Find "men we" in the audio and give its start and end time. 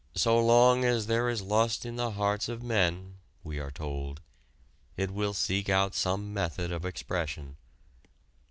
2.63-3.59